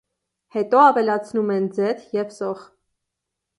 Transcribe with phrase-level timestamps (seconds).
[0.55, 2.67] Հետո ավելացնում են ձեթ և սոխ։